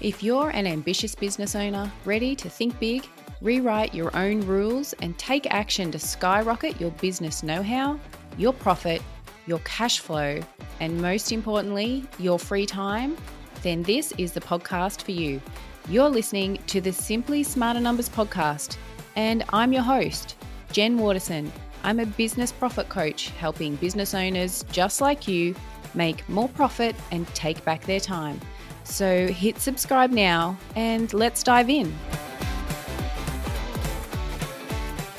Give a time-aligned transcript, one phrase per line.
[0.00, 3.04] If you're an ambitious business owner ready to think big,
[3.40, 7.98] rewrite your own rules, and take action to skyrocket your business know how,
[8.36, 9.02] your profit,
[9.48, 10.38] your cash flow,
[10.78, 13.16] and most importantly, your free time,
[13.62, 15.40] then this is the podcast for you.
[15.88, 18.76] You're listening to the Simply Smarter Numbers podcast,
[19.16, 20.36] and I'm your host,
[20.70, 21.50] Jen Waterson.
[21.82, 25.56] I'm a business profit coach helping business owners just like you
[25.94, 28.40] make more profit and take back their time.
[28.88, 31.94] So hit subscribe now and let's dive in.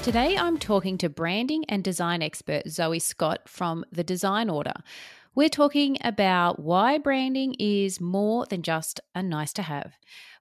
[0.02, 4.74] Today I'm talking to branding and design expert Zoe Scott from The Design Order.
[5.36, 9.94] We're talking about why branding is more than just a nice to have.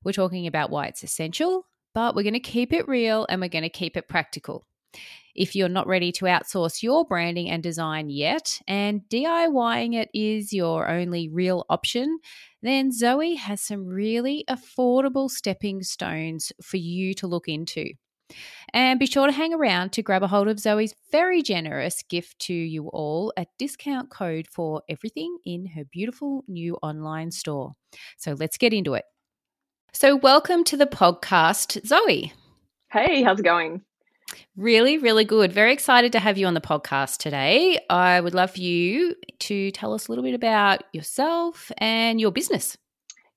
[0.03, 3.49] We're talking about why it's essential, but we're going to keep it real and we're
[3.49, 4.65] going to keep it practical.
[5.35, 10.53] If you're not ready to outsource your branding and design yet, and DIYing it is
[10.53, 12.19] your only real option,
[12.63, 17.91] then Zoe has some really affordable stepping stones for you to look into.
[18.75, 22.39] And be sure to hang around to grab a hold of Zoe's very generous gift
[22.41, 27.73] to you all a discount code for everything in her beautiful new online store.
[28.19, 29.05] So let's get into it.
[29.95, 32.33] So, welcome to the podcast, Zoe.
[32.93, 33.83] Hey, how's it going?
[34.57, 35.53] Really, really good.
[35.53, 37.79] Very excited to have you on the podcast today.
[37.89, 42.33] I would love for you to tell us a little bit about yourself and your
[42.33, 42.77] business.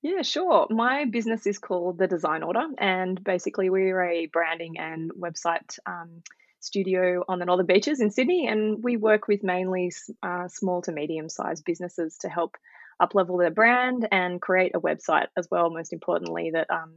[0.02, 0.66] Yeah, sure.
[0.72, 6.23] My business is called The Design Order, and basically, we're a branding and website um,
[6.59, 9.92] studio on the Northern Beaches in Sydney, and we work with mainly
[10.23, 12.58] uh, small to medium sized businesses to help
[13.00, 16.94] uplevel their brand and create a website as well, most importantly, that um,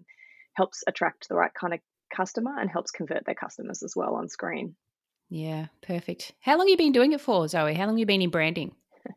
[0.54, 1.80] helps attract the right kind of
[2.14, 4.76] customer and helps convert their customers as well on screen.
[5.30, 6.32] Yeah, perfect.
[6.40, 7.74] How long have you been doing it for, Zoe?
[7.74, 8.74] How long have you been in branding?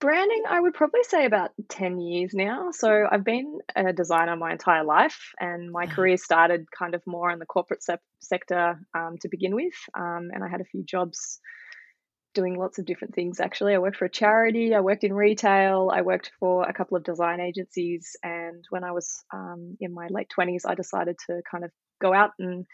[0.00, 2.70] Branding, I would probably say about 10 years now.
[2.72, 5.94] So I've been a designer my entire life, and my uh-huh.
[5.94, 9.74] career started kind of more in the corporate se- sector um, to begin with.
[9.94, 11.40] Um, and I had a few jobs
[12.34, 13.74] doing lots of different things actually.
[13.74, 17.04] I worked for a charity, I worked in retail, I worked for a couple of
[17.04, 18.16] design agencies.
[18.22, 22.12] And when I was um, in my late 20s, I decided to kind of go
[22.14, 22.66] out and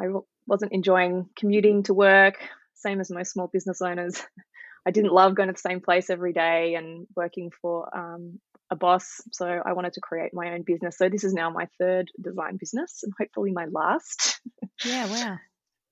[0.00, 0.06] I
[0.46, 2.36] wasn't enjoying commuting to work,
[2.74, 4.20] same as most small business owners.
[4.86, 8.38] I didn't love going to the same place every day and working for um,
[8.70, 9.20] a boss.
[9.32, 10.98] So I wanted to create my own business.
[10.98, 14.40] So this is now my third design business and hopefully my last.
[14.84, 15.38] Yeah, wow.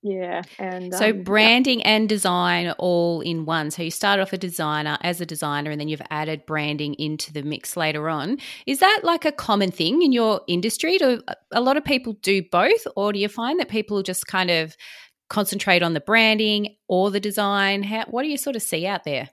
[0.05, 1.95] Yeah, and so um, branding yeah.
[1.95, 3.71] and design all in one.
[3.71, 7.31] So you started off a designer as a designer, and then you've added branding into
[7.31, 8.37] the mix later on.
[8.67, 10.97] Is that like a common thing in your industry?
[10.97, 11.21] Do
[11.53, 14.75] a lot of people do both, or do you find that people just kind of
[15.29, 17.81] concentrate on the branding or the design?
[17.81, 19.29] How, what do you sort of see out there?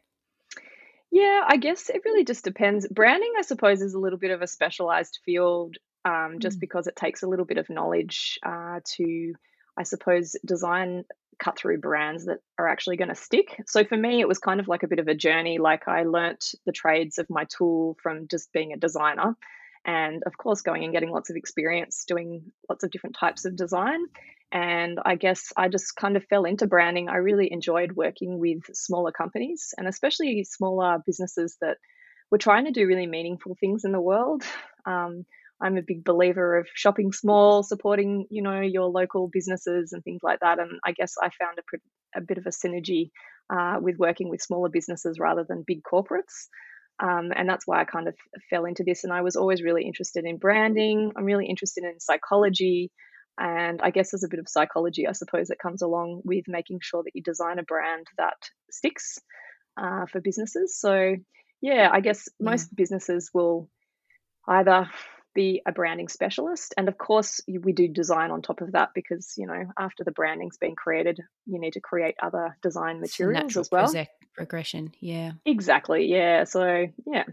[1.10, 2.86] Yeah, I guess it really just depends.
[2.86, 6.60] Branding, I suppose, is a little bit of a specialized field, um, just mm.
[6.60, 9.34] because it takes a little bit of knowledge uh, to
[9.80, 11.06] I suppose, design
[11.38, 13.62] cut through brands that are actually going to stick.
[13.66, 15.56] So for me, it was kind of like a bit of a journey.
[15.58, 19.34] Like I learnt the trades of my tool from just being a designer.
[19.86, 23.56] And of course, going and getting lots of experience doing lots of different types of
[23.56, 24.00] design.
[24.52, 27.08] And I guess I just kind of fell into branding.
[27.08, 31.78] I really enjoyed working with smaller companies and especially smaller businesses that
[32.30, 34.42] were trying to do really meaningful things in the world.
[34.84, 35.24] Um,
[35.62, 40.20] I'm a big believer of shopping small, supporting you know your local businesses and things
[40.22, 40.58] like that.
[40.58, 43.10] And I guess I found a, a bit of a synergy
[43.50, 46.48] uh, with working with smaller businesses rather than big corporates.
[47.02, 48.14] Um, and that's why I kind of
[48.50, 49.04] fell into this.
[49.04, 51.12] And I was always really interested in branding.
[51.16, 52.90] I'm really interested in psychology.
[53.38, 56.80] And I guess there's a bit of psychology, I suppose, that comes along with making
[56.82, 58.36] sure that you design a brand that
[58.70, 59.18] sticks
[59.80, 60.78] uh, for businesses.
[60.78, 61.16] So,
[61.62, 63.70] yeah, I guess most businesses will
[64.46, 64.90] either
[65.40, 66.74] be a branding specialist.
[66.76, 70.10] And of course, we do design on top of that because, you know, after the
[70.10, 73.90] branding's been created, you need to create other design materials as well.
[74.34, 75.32] Progression, yeah.
[75.46, 76.44] Exactly, yeah.
[76.44, 77.24] So, yeah.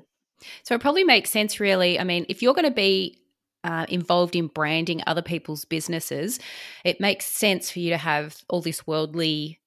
[0.63, 1.99] So it probably makes sense, really.
[1.99, 3.19] I mean, if you're going to be
[3.65, 6.39] uh, involved in branding other people's businesses,
[6.85, 9.59] it makes sense for you to have all this worldly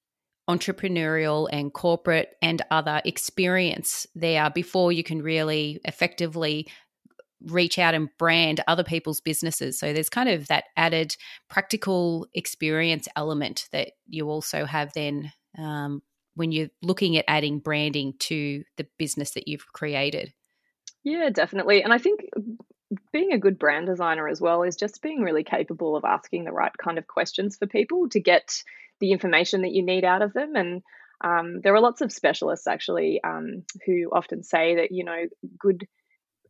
[0.48, 6.66] entrepreneurial and corporate and other experience there before you can really effectively
[7.46, 9.78] reach out and brand other people's businesses.
[9.78, 11.16] So there's kind of that added
[11.48, 16.02] practical experience element that you also have then um,
[16.34, 20.32] when you're looking at adding branding to the business that you've created.
[21.02, 21.82] Yeah, definitely.
[21.82, 22.20] And I think
[23.12, 26.52] being a good brand designer as well is just being really capable of asking the
[26.52, 28.62] right kind of questions for people to get
[29.00, 30.56] the information that you need out of them.
[30.56, 30.82] And
[31.22, 35.24] um, there are lots of specialists actually um, who often say that, you know,
[35.58, 35.86] good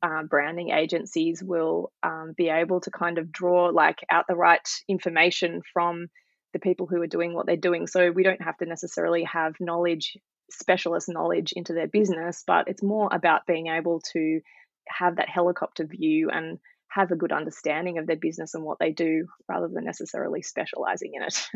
[0.03, 4.67] uh, branding agencies will um, be able to kind of draw like out the right
[4.89, 6.09] information from
[6.53, 7.87] the people who are doing what they're doing.
[7.87, 10.17] So we don't have to necessarily have knowledge,
[10.51, 14.41] specialist knowledge into their business, but it's more about being able to
[14.89, 16.59] have that helicopter view and
[16.89, 21.13] have a good understanding of their business and what they do rather than necessarily specializing
[21.15, 21.47] in it.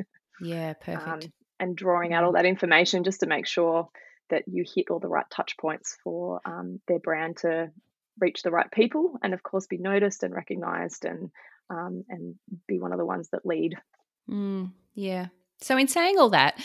[0.41, 1.09] Yeah, perfect.
[1.09, 3.89] Um, and drawing out all that information just to make sure
[4.31, 7.71] that you hit all the right touch points for um, their brand to
[8.21, 11.31] reach the right people and of course be noticed and recognized and
[11.71, 12.35] um, and
[12.69, 13.77] be one of the ones that lead
[14.31, 15.27] mm, yeah
[15.61, 16.59] so in saying all that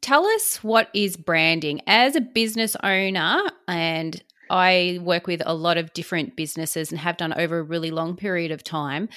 [0.00, 5.78] tell us what is branding as a business owner and I work with a lot
[5.78, 9.08] of different businesses and have done over a really long period of time.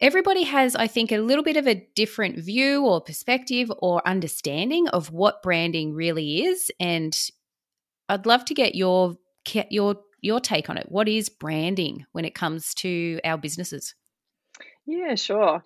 [0.00, 4.88] Everybody has, I think, a little bit of a different view or perspective or understanding
[4.88, 6.70] of what branding really is.
[6.78, 7.16] And
[8.08, 9.16] I'd love to get your
[9.70, 10.90] your your take on it.
[10.90, 13.94] What is branding when it comes to our businesses?
[14.86, 15.64] Yeah, sure.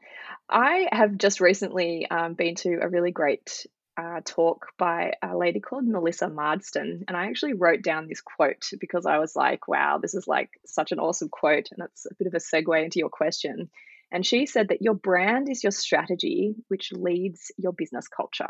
[0.49, 3.67] I have just recently um, been to a really great
[3.97, 7.05] uh, talk by a lady called Melissa Marsden.
[7.07, 10.51] And I actually wrote down this quote because I was like, wow, this is like
[10.65, 11.69] such an awesome quote.
[11.71, 13.69] And it's a bit of a segue into your question.
[14.11, 18.49] And she said that your brand is your strategy, which leads your business culture.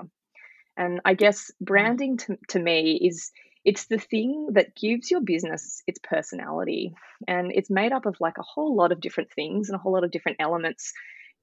[0.76, 3.32] And I guess branding to, to me is
[3.64, 6.94] it's the thing that gives your business its personality.
[7.28, 9.92] And it's made up of like a whole lot of different things and a whole
[9.92, 10.92] lot of different elements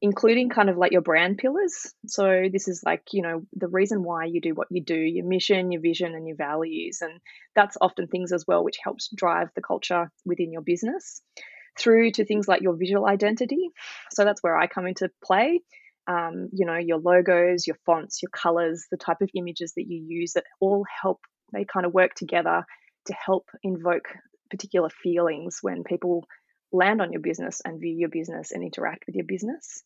[0.02, 1.94] including kind of like your brand pillars.
[2.06, 5.26] So this is like, you know, the reason why you do what you do, your
[5.26, 7.20] mission, your vision and your values and
[7.56, 11.22] that's often things as well which helps drive the culture within your business
[11.80, 13.70] through to things like your visual identity.
[14.12, 15.62] So that's where I come into play.
[16.08, 20.06] Um, you know, your logos, your fonts, your colors, the type of images that you
[20.08, 21.20] use that all help
[21.54, 22.66] they kind of work together
[23.06, 24.10] to help invoke
[24.50, 26.26] particular feelings when people
[26.72, 29.84] land on your business and view your business and interact with your business.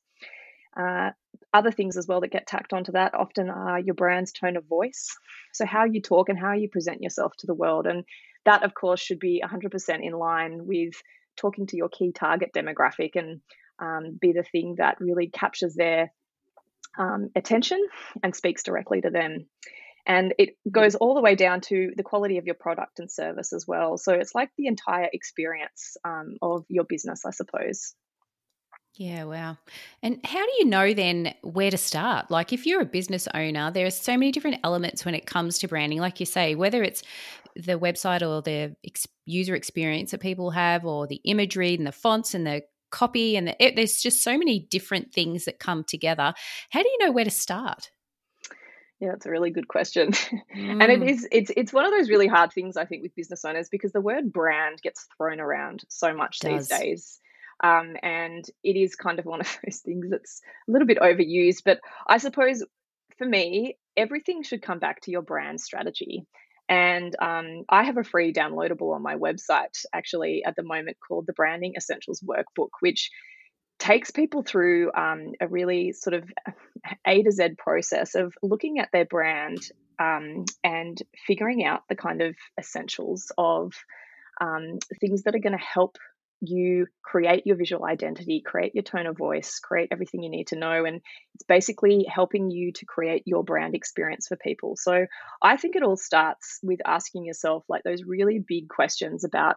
[0.75, 1.11] Uh,
[1.53, 4.65] other things as well that get tacked onto that often are your brand's tone of
[4.65, 5.09] voice.
[5.53, 7.87] So, how you talk and how you present yourself to the world.
[7.87, 8.05] And
[8.45, 10.93] that, of course, should be 100% in line with
[11.35, 13.41] talking to your key target demographic and
[13.79, 16.11] um, be the thing that really captures their
[16.97, 17.85] um, attention
[18.23, 19.47] and speaks directly to them.
[20.05, 23.53] And it goes all the way down to the quality of your product and service
[23.53, 23.97] as well.
[23.97, 27.93] So it's like the entire experience um, of your business, I suppose.
[28.95, 29.57] Yeah, wow.
[30.03, 32.29] And how do you know then where to start?
[32.29, 35.59] Like, if you're a business owner, there are so many different elements when it comes
[35.59, 35.99] to branding.
[35.99, 37.01] Like you say, whether it's
[37.55, 41.93] the website or the ex- user experience that people have, or the imagery and the
[41.93, 45.85] fonts and the copy, and the, it, there's just so many different things that come
[45.85, 46.33] together.
[46.71, 47.91] How do you know where to start?
[49.01, 50.11] Yeah, it's a really good question.
[50.11, 50.39] Mm.
[50.55, 51.27] and it mm.
[51.31, 53.99] it's it's one of those really hard things I think with business owners because the
[53.99, 57.19] word brand gets thrown around so much these days.
[57.63, 61.63] Um, and it is kind of one of those things that's a little bit overused.
[61.65, 62.63] But I suppose
[63.17, 66.25] for me, everything should come back to your brand strategy.
[66.69, 71.27] And um, I have a free downloadable on my website actually at the moment called
[71.27, 73.09] the Branding Essentials Workbook, which
[73.81, 76.29] takes people through um, a really sort of
[77.05, 79.57] A to Z process of looking at their brand
[79.99, 83.73] um, and figuring out the kind of essentials of
[84.39, 85.97] um, things that are going to help
[86.41, 90.59] you create your visual identity, create your tone of voice, create everything you need to
[90.59, 90.85] know.
[90.85, 91.01] And
[91.33, 94.75] it's basically helping you to create your brand experience for people.
[94.75, 95.07] So
[95.41, 99.55] I think it all starts with asking yourself like those really big questions about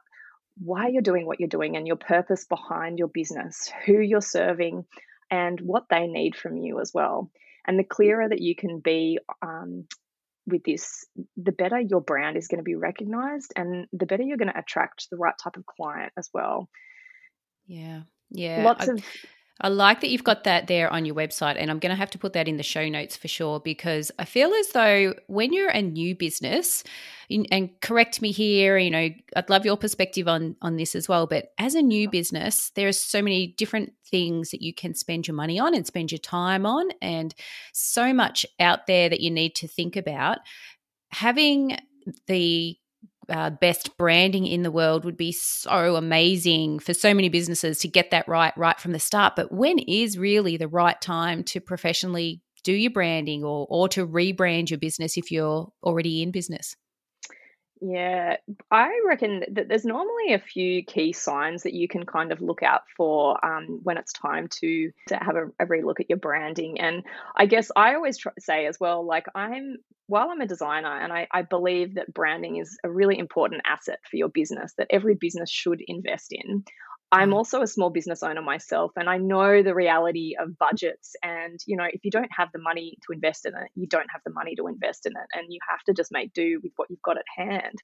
[0.58, 4.84] why you're doing what you're doing and your purpose behind your business, who you're serving,
[5.30, 7.30] and what they need from you as well.
[7.66, 9.86] And the clearer that you can be um,
[10.46, 11.06] with this,
[11.36, 14.58] the better your brand is going to be recognized and the better you're going to
[14.58, 16.68] attract the right type of client as well.
[17.66, 18.02] Yeah.
[18.30, 18.64] Yeah.
[18.64, 19.04] Lots I, of
[19.60, 22.10] I like that you've got that there on your website, and I'm going to have
[22.10, 25.52] to put that in the show notes for sure because I feel as though when
[25.52, 26.82] you're a new business,
[27.30, 31.26] and correct me here, you know, I'd love your perspective on on this as well.
[31.26, 35.28] But as a new business, there are so many different things that you can spend
[35.28, 37.32] your money on and spend your time on, and
[37.72, 40.38] so much out there that you need to think about.
[41.10, 41.78] Having
[42.26, 42.76] the
[43.28, 47.88] uh, best branding in the world would be so amazing for so many businesses to
[47.88, 49.34] get that right right from the start.
[49.36, 54.06] But when is really the right time to professionally do your branding or or to
[54.06, 56.76] rebrand your business if you're already in business?
[57.86, 58.36] Yeah,
[58.70, 62.62] I reckon that there's normally a few key signs that you can kind of look
[62.62, 66.80] out for um, when it's time to to have a, a relook at your branding.
[66.80, 67.02] And
[67.36, 69.76] I guess I always try say as well, like I'm
[70.06, 73.98] while I'm a designer and I, I believe that branding is a really important asset
[74.10, 76.64] for your business that every business should invest in,
[77.14, 77.34] I'm mm.
[77.34, 81.14] also a small business owner myself, and I know the reality of budgets.
[81.22, 84.08] And, you know, if you don't have the money to invest in it, you don't
[84.12, 85.28] have the money to invest in it.
[85.32, 87.78] And you have to just make do with what you've got at hand.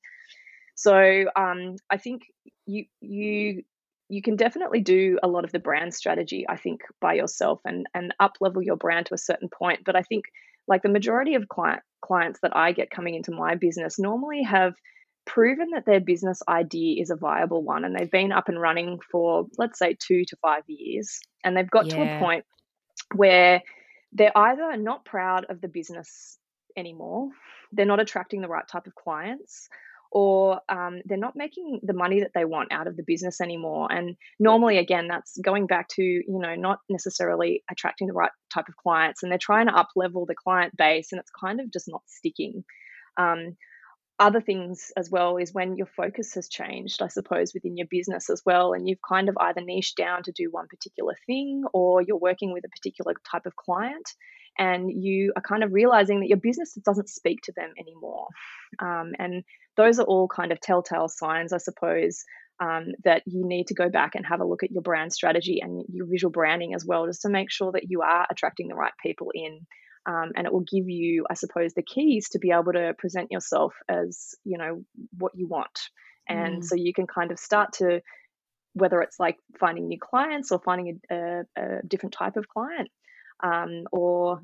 [0.75, 2.23] So um, I think
[2.67, 3.63] you, you,
[4.09, 7.87] you can definitely do a lot of the brand strategy, I think, by yourself and,
[7.95, 9.81] and up level your brand to a certain point.
[9.85, 10.25] But I think
[10.67, 14.75] like the majority of client, clients that I get coming into my business normally have
[15.33, 18.99] proven that their business idea is a viable one and they've been up and running
[19.13, 21.95] for let's say 2 to 5 years and they've got yeah.
[21.95, 22.45] to a point
[23.15, 23.63] where
[24.13, 26.37] they're either not proud of the business
[26.77, 27.29] anymore
[27.73, 29.69] they're not attracting the right type of clients
[30.13, 33.87] or um, they're not making the money that they want out of the business anymore
[33.93, 38.69] and normally again that's going back to you know not necessarily attracting the right type
[38.69, 41.73] of clients and they're trying to up level the client base and it's kind of
[41.73, 42.65] just not sticking
[43.17, 43.57] um,
[44.21, 48.29] other things as well is when your focus has changed, I suppose, within your business
[48.29, 48.75] as well.
[48.75, 52.53] And you've kind of either niched down to do one particular thing or you're working
[52.53, 54.07] with a particular type of client
[54.59, 58.27] and you are kind of realizing that your business doesn't speak to them anymore.
[58.79, 59.43] Um, and
[59.79, 62.23] those are all kind of telltale signs, I suppose,
[62.61, 65.61] um, that you need to go back and have a look at your brand strategy
[65.63, 68.75] and your visual branding as well, just to make sure that you are attracting the
[68.75, 69.67] right people in
[70.07, 73.31] um, and it will give you, I suppose, the keys to be able to present
[73.31, 74.85] yourself as you know
[75.19, 75.79] what you want,
[76.29, 76.65] and mm.
[76.65, 78.01] so you can kind of start to
[78.75, 82.89] whether it's like finding new clients or finding a, a, a different type of client,
[83.43, 84.41] um, or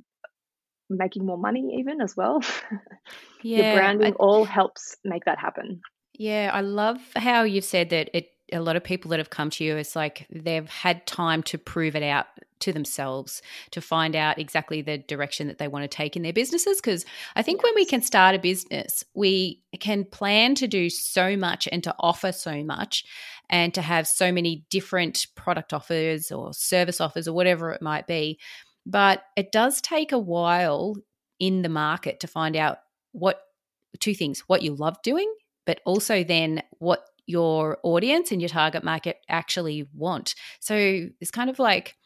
[0.91, 2.41] making more money even as well.
[3.43, 5.81] Yeah, the branding I, all helps make that happen.
[6.15, 9.51] Yeah, I love how you've said that it a lot of people that have come
[9.51, 12.27] to you, it's like they've had time to prove it out
[12.61, 16.33] to themselves to find out exactly the direction that they want to take in their
[16.33, 16.81] businesses.
[16.81, 21.37] Because I think when we can start a business, we can plan to do so
[21.37, 23.05] much and to offer so much
[23.49, 28.07] and to have so many different product offers or service offers or whatever it might
[28.07, 28.39] be.
[28.85, 30.97] But it does take a while
[31.39, 32.79] in the market to find out
[33.13, 33.41] what
[34.01, 35.33] two things what you love doing,
[35.65, 40.35] but also then what your audience and your target market actually want.
[40.61, 41.97] So it's kind of like.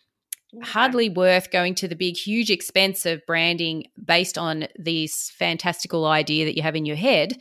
[0.62, 6.44] Hardly worth going to the big, huge expense of branding based on this fantastical idea
[6.44, 7.38] that you have in your head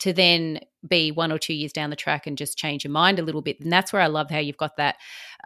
[0.00, 3.18] to then be one or two years down the track and just change your mind
[3.18, 3.60] a little bit.
[3.60, 4.96] And that's where I love how you've got that,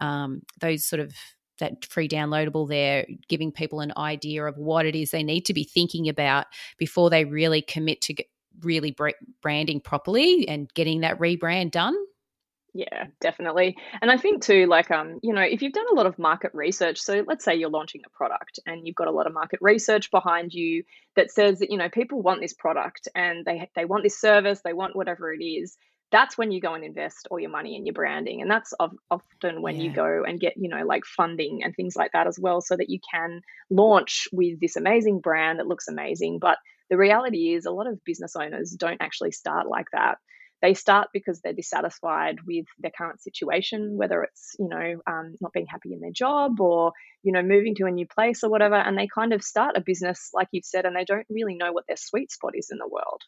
[0.00, 1.14] um, those sort of
[1.58, 5.54] that free downloadable there, giving people an idea of what it is they need to
[5.54, 8.14] be thinking about before they really commit to
[8.60, 8.94] really
[9.40, 11.94] branding properly and getting that rebrand done?
[12.74, 13.76] Yeah, definitely.
[14.00, 16.52] And I think too, like, um, you know, if you've done a lot of market
[16.54, 19.58] research, so let's say you're launching a product and you've got a lot of market
[19.60, 20.82] research behind you
[21.14, 24.60] that says that, you know, people want this product and they they want this service,
[24.64, 25.76] they want whatever it is.
[26.12, 29.62] That's when you go and invest all your money in your branding, and that's often
[29.62, 29.82] when yeah.
[29.82, 32.76] you go and get, you know, like funding and things like that as well, so
[32.76, 36.58] that you can launch with this amazing brand that looks amazing, but
[36.90, 40.18] the reality is, a lot of business owners don't actually start like that.
[40.62, 45.52] They start because they're dissatisfied with their current situation, whether it's you know um, not
[45.52, 46.92] being happy in their job or
[47.22, 49.82] you know moving to a new place or whatever, and they kind of start a
[49.84, 52.78] business like you've said, and they don't really know what their sweet spot is in
[52.78, 53.22] the world.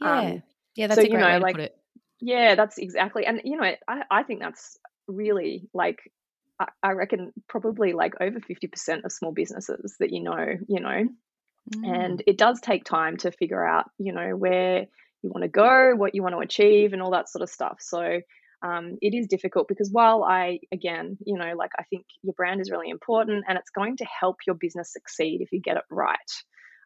[0.00, 0.42] Yeah, um,
[0.74, 1.76] yeah, that's so, a great you know, way to like, put it.
[2.20, 5.98] Yeah, that's exactly, and you know, I, I think that's really like
[6.82, 11.06] I reckon probably like over 50% of small businesses that you know, you know,
[11.74, 12.04] Mm.
[12.04, 14.86] And it does take time to figure out, you know, where
[15.22, 17.78] you want to go, what you want to achieve, and all that sort of stuff.
[17.80, 18.20] So
[18.62, 22.60] um, it is difficult because while I, again, you know, like I think your brand
[22.60, 25.84] is really important and it's going to help your business succeed if you get it
[25.90, 26.18] right.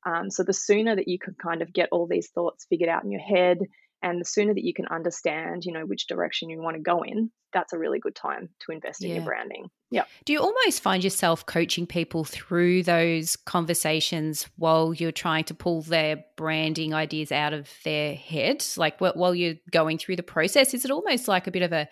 [0.06, 3.04] Um, so the sooner that you can kind of get all these thoughts figured out
[3.04, 3.58] in your head
[4.04, 7.02] and the sooner that you can understand, you know, which direction you want to go
[7.02, 9.08] in, that's a really good time to invest yeah.
[9.08, 9.70] in your branding.
[9.90, 10.04] Yeah.
[10.26, 15.80] Do you almost find yourself coaching people through those conversations while you're trying to pull
[15.80, 18.62] their branding ideas out of their head?
[18.76, 21.88] Like while you're going through the process, is it almost like a bit of a,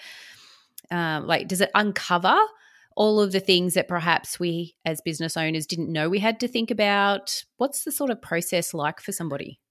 [0.91, 2.39] um, like, does it uncover
[2.95, 6.49] all of the things that perhaps we as business owners didn't know we had to
[6.49, 7.43] think about?
[7.57, 9.62] What's the sort of process like for somebody?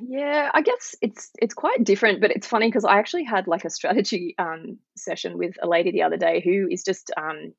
[0.00, 3.64] Yeah, I guess it's it's quite different, but it's funny because I actually had like
[3.64, 7.52] a strategy um, session with a lady the other day who is just um,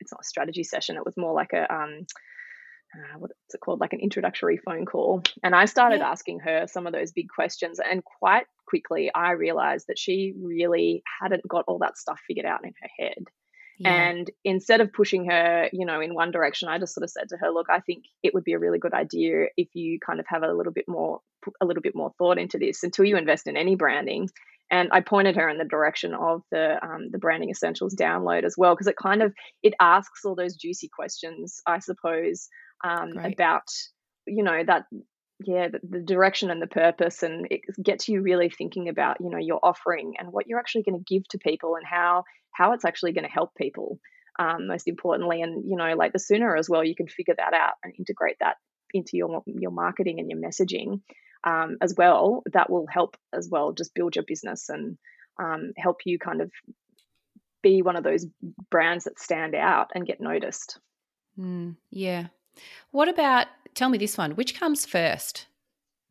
[0.00, 2.06] it's not a strategy session; it was more like a um,
[2.94, 5.22] uh, what's it called, like an introductory phone call.
[5.42, 6.10] And I started yeah.
[6.10, 11.02] asking her some of those big questions, and quite quickly I realized that she really
[11.20, 13.24] hadn't got all that stuff figured out in her head.
[13.78, 13.92] Yeah.
[13.92, 17.28] And instead of pushing her, you know, in one direction, I just sort of said
[17.28, 20.18] to her, look, I think it would be a really good idea if you kind
[20.18, 21.20] of have a little bit more
[21.60, 24.28] a little bit more thought into this until you invest in any branding.
[24.70, 28.56] And I pointed her in the direction of the um, the branding essentials download as
[28.58, 32.48] well because it kind of it asks all those juicy questions, I suppose,
[32.82, 33.68] um, about
[34.26, 34.86] you know that
[35.44, 39.30] yeah the, the, direction and the purpose and it gets you really thinking about you
[39.30, 42.72] know your offering and what you're actually going to give to people and how how
[42.72, 43.98] it's actually going to help people
[44.38, 45.42] um, most importantly.
[45.42, 48.36] And you know like the sooner as well you can figure that out and integrate
[48.40, 48.56] that
[48.94, 51.00] into your your marketing and your messaging
[51.44, 54.96] um, as well that will help as well just build your business and
[55.38, 56.50] um, help you kind of
[57.62, 58.26] be one of those
[58.70, 60.78] brands that stand out and get noticed.
[61.38, 62.28] Mm, yeah.
[62.90, 65.46] What about tell me this one which comes first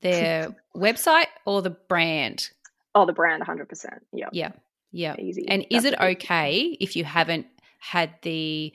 [0.02, 2.50] their website or the brand
[2.94, 3.68] oh the brand 100%
[4.14, 4.52] yeah yeah
[4.96, 5.16] yeah.
[5.20, 5.46] Easy.
[5.48, 7.48] And That's is it okay if you haven't
[7.80, 8.74] had the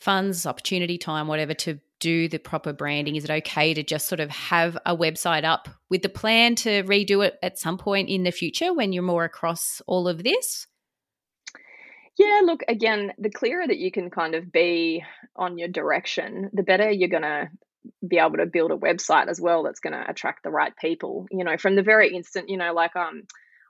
[0.00, 3.14] funds, opportunity, time, whatever to do the proper branding?
[3.14, 6.82] Is it okay to just sort of have a website up with the plan to
[6.82, 10.66] redo it at some point in the future when you're more across all of this?
[12.18, 15.04] Yeah, look, again, the clearer that you can kind of be
[15.36, 17.48] on your direction, the better you're going to
[18.06, 21.26] be able to build a website as well that's going to attract the right people.
[21.30, 23.22] You know, from the very instant, you know, like um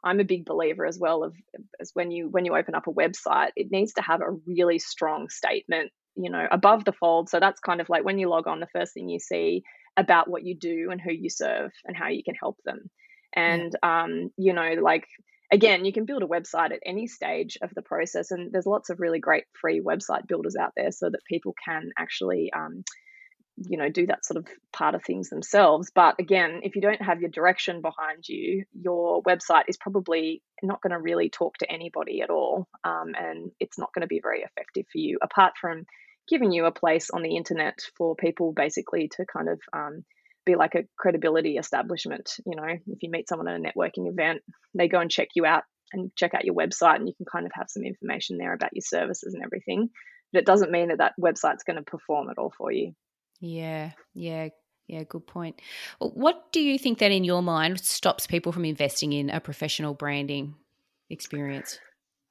[0.03, 1.35] I'm a big believer as well of
[1.81, 4.79] as when you when you open up a website, it needs to have a really
[4.79, 7.29] strong statement, you know, above the fold.
[7.29, 9.63] So that's kind of like when you log on, the first thing you see
[9.97, 12.91] about what you do and who you serve and how you can help them.
[13.35, 14.03] And yeah.
[14.03, 15.07] um, you know, like
[15.53, 18.91] again, you can build a website at any stage of the process, and there's lots
[18.91, 22.85] of really great free website builders out there so that people can actually um,
[23.69, 25.91] you know do that sort of part of things themselves.
[25.95, 30.81] But again if you don't have your direction behind you your website is probably not
[30.83, 34.21] going to really talk to anybody at all um, and it's not going to be
[34.23, 35.85] very effective for you apart from
[36.29, 40.05] giving you a place on the internet for people basically to kind of um,
[40.47, 42.69] be like a credibility establishment you know.
[42.87, 44.43] If you meet someone at a networking event
[44.75, 47.47] they go and check you out and check out your website and you can kind
[47.47, 49.91] of have some information there about your services and everything.
[50.33, 52.95] But it doesn't mean that that website's going to perform at all for you
[53.41, 54.49] yeah, yeah,
[54.87, 55.61] yeah, good point.
[55.99, 59.95] What do you think that in your mind stops people from investing in a professional
[59.95, 60.55] branding
[61.09, 61.79] experience?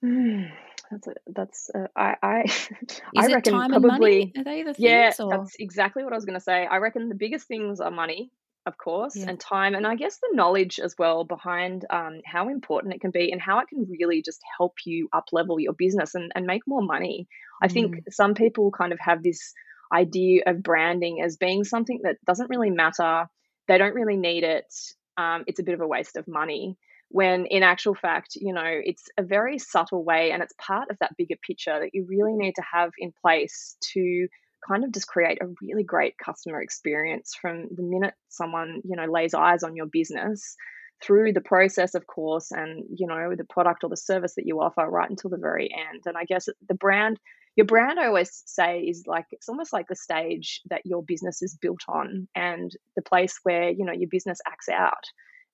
[0.03, 0.49] Mm,
[0.91, 2.43] that's a, that's a, I I
[3.17, 5.29] I reckon probably Are they the things, yeah or?
[5.29, 6.65] that's exactly what I was going to say.
[6.65, 8.31] I reckon the biggest things are money,
[8.65, 9.29] of course, yeah.
[9.29, 13.11] and time, and I guess the knowledge as well behind um, how important it can
[13.11, 16.45] be and how it can really just help you up level your business and, and
[16.45, 17.27] make more money.
[17.61, 17.73] I mm.
[17.73, 19.53] think some people kind of have this
[19.93, 23.27] idea of branding as being something that doesn't really matter.
[23.67, 24.73] They don't really need it.
[25.17, 26.77] Um, it's a bit of a waste of money.
[27.09, 30.97] When in actual fact, you know, it's a very subtle way and it's part of
[30.99, 34.27] that bigger picture that you really need to have in place to
[34.67, 39.05] kind of just create a really great customer experience from the minute someone, you know,
[39.05, 40.55] lays eyes on your business
[41.01, 44.59] through the process, of course, and you know the product or the service that you
[44.61, 46.03] offer right until the very end.
[46.05, 47.19] And I guess the brand
[47.55, 51.41] your brand i always say is like it's almost like the stage that your business
[51.41, 55.03] is built on and the place where you know your business acts out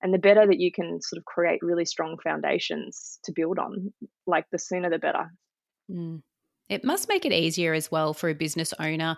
[0.02, 3.92] and the better that you can sort of create really strong foundations to build on
[4.26, 5.32] like the sooner the better
[5.90, 6.22] mm.
[6.68, 9.16] It must make it easier as well for a business owner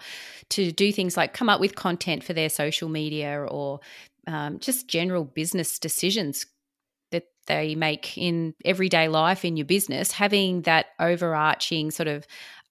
[0.50, 3.80] to do things like come up with content for their social media or
[4.28, 6.46] um, just general business decisions
[7.10, 10.12] that they make in everyday life in your business.
[10.12, 12.26] Having that overarching sort of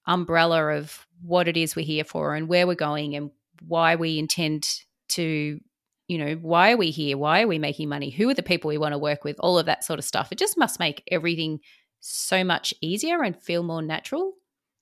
[0.06, 3.30] umbrella of what it is we're here for and where we're going and
[3.66, 5.60] why we intend to
[6.06, 7.18] you know why are we here?
[7.18, 8.08] Why are we making money?
[8.08, 9.36] Who are the people we want to work with?
[9.40, 10.32] All of that sort of stuff.
[10.32, 11.60] It just must make everything
[12.00, 14.32] so much easier and feel more natural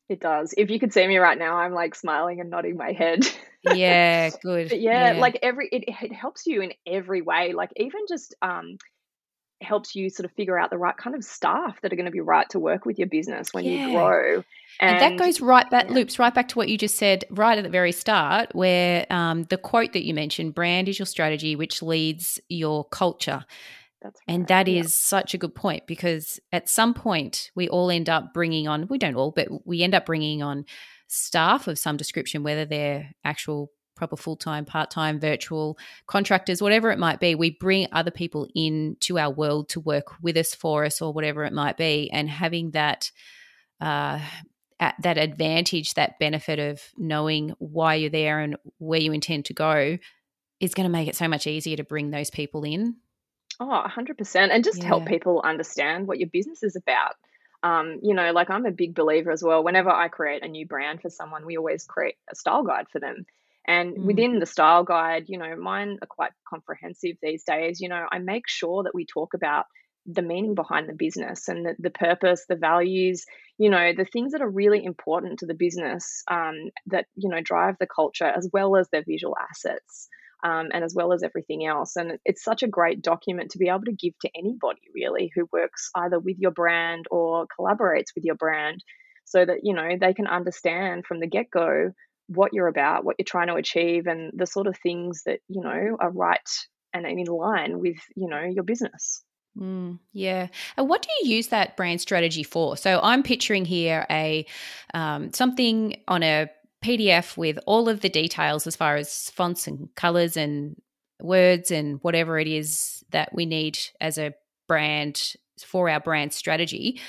[0.08, 2.92] it does if you could see me right now i'm like smiling and nodding my
[2.92, 3.20] head
[3.74, 8.02] yeah good yeah, yeah, like every it, it helps you in every way like even
[8.08, 8.78] just um
[9.62, 12.12] helps you sort of figure out the right kind of staff that are going to
[12.12, 13.86] be right to work with your business when yeah.
[13.86, 14.34] you grow.
[14.80, 15.94] And, and, that goes right back, yeah.
[15.94, 19.44] loops right back to what you just said right at the very start, where um,
[19.44, 23.44] the quote that you mentioned brand is your strategy, which leads your culture.
[24.02, 24.34] That's right.
[24.34, 25.18] And that is yeah.
[25.18, 28.98] such a good point because at some point we all end up bringing on, we
[28.98, 30.64] don't all, but we end up bringing on
[31.08, 36.90] staff of some description, whether they're actual proper full time, part time, virtual contractors, whatever
[36.90, 37.34] it might be.
[37.34, 41.12] We bring other people in to our world to work with us, for us, or
[41.12, 42.10] whatever it might be.
[42.12, 43.10] And having that,
[43.80, 44.20] uh,
[44.78, 49.96] that advantage, that benefit of knowing why you're there and where you intend to go
[50.60, 52.96] is going to make it so much easier to bring those people in.
[53.58, 54.50] Oh, 100%.
[54.50, 54.86] And just yeah.
[54.86, 57.14] help people understand what your business is about.
[57.62, 59.64] Um, you know, like I'm a big believer as well.
[59.64, 63.00] Whenever I create a new brand for someone, we always create a style guide for
[63.00, 63.26] them.
[63.66, 64.04] And mm.
[64.04, 67.80] within the style guide, you know, mine are quite comprehensive these days.
[67.80, 69.66] You know, I make sure that we talk about
[70.06, 73.26] the meaning behind the business and the, the purpose, the values,
[73.58, 77.40] you know, the things that are really important to the business um, that, you know,
[77.40, 80.08] drive the culture as well as their visual assets.
[80.46, 81.96] Um, and as well as everything else.
[81.96, 85.48] And it's such a great document to be able to give to anybody really who
[85.50, 88.78] works either with your brand or collaborates with your brand
[89.24, 91.90] so that, you know, they can understand from the get go
[92.28, 95.62] what you're about, what you're trying to achieve, and the sort of things that, you
[95.62, 96.48] know, are right
[96.92, 99.24] and in line with, you know, your business.
[99.58, 100.48] Mm, yeah.
[100.76, 102.76] And what do you use that brand strategy for?
[102.76, 104.46] So I'm picturing here a
[104.94, 106.50] um, something on a
[106.86, 110.80] PDF with all of the details as far as fonts and colors and
[111.20, 114.34] words and whatever it is that we need as a
[114.68, 117.00] brand for our brand strategy.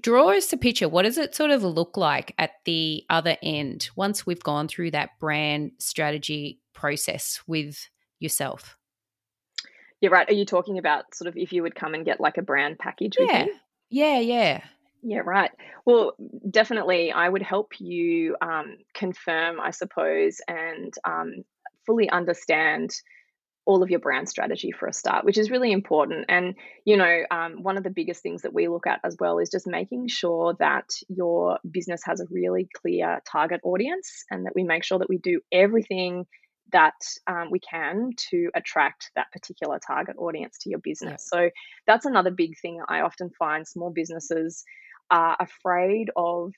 [0.00, 0.88] Draw us a picture.
[0.88, 4.90] What does it sort of look like at the other end once we've gone through
[4.90, 8.76] that brand strategy process with yourself?
[10.02, 10.28] You're right.
[10.28, 12.78] Are you talking about sort of if you would come and get like a brand
[12.78, 13.46] package yeah.
[13.88, 14.64] Yeah, yeah.
[15.02, 15.50] Yeah, right.
[15.84, 16.14] Well,
[16.50, 21.44] definitely, I would help you um, confirm, I suppose, and um,
[21.86, 22.90] fully understand
[23.66, 26.26] all of your brand strategy for a start, which is really important.
[26.28, 26.54] And,
[26.84, 29.50] you know, um, one of the biggest things that we look at as well is
[29.50, 34.62] just making sure that your business has a really clear target audience and that we
[34.62, 36.26] make sure that we do everything
[36.72, 36.94] that
[37.26, 41.28] um, we can to attract that particular target audience to your business.
[41.32, 41.38] Yeah.
[41.38, 41.50] So
[41.86, 44.64] that's another big thing I often find small businesses
[45.10, 46.52] are afraid of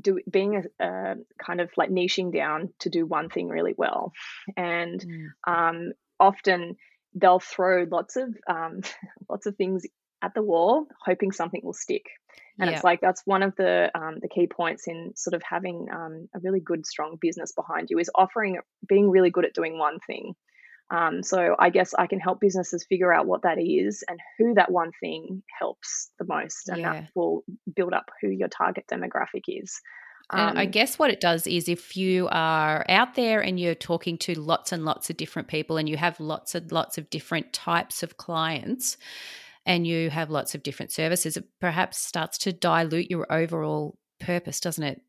[0.00, 4.12] do being a, a, kind of like niching down to do one thing really well
[4.56, 5.26] and mm.
[5.46, 6.76] um, often
[7.14, 8.80] they'll throw lots of um,
[9.28, 9.84] lots of things
[10.22, 12.04] at the wall hoping something will stick
[12.58, 12.76] and yeah.
[12.76, 16.28] it's like that's one of the um, the key points in sort of having um,
[16.34, 19.98] a really good strong business behind you is offering being really good at doing one
[20.06, 20.34] thing
[20.90, 24.54] um, so i guess i can help businesses figure out what that is and who
[24.54, 26.92] that one thing helps the most and yeah.
[26.92, 29.80] that will build up who your target demographic is
[30.32, 34.16] I um, guess what it does is if you are out there and you're talking
[34.18, 37.52] to lots and lots of different people and you have lots and lots of different
[37.52, 38.96] types of clients
[39.66, 44.60] and you have lots of different services, it perhaps starts to dilute your overall purpose,
[44.60, 45.00] doesn't it?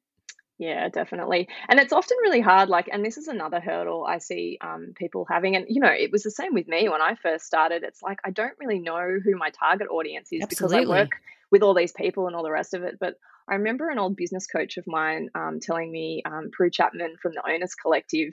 [0.62, 1.47] Yeah, definitely.
[1.67, 2.69] And it's often really hard.
[2.69, 5.56] Like, and this is another hurdle I see um, people having.
[5.56, 7.82] And, you know, it was the same with me when I first started.
[7.82, 10.82] It's like, I don't really know who my target audience is Absolutely.
[10.82, 11.13] because I work
[11.50, 12.97] with all these people and all the rest of it.
[13.00, 13.15] But
[13.50, 17.32] I remember an old business coach of mine um, telling me, um, Prue Chapman from
[17.34, 18.30] the Owners Collective,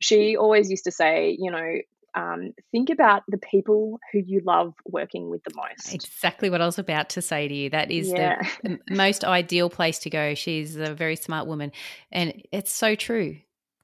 [0.00, 1.76] she always used to say, you know,
[2.14, 5.94] um, think about the people who you love working with the most.
[5.94, 7.70] Exactly what I was about to say to you.
[7.70, 8.42] That is yeah.
[8.62, 10.34] the most ideal place to go.
[10.34, 11.72] She's a very smart woman.
[12.10, 13.38] And it's so true.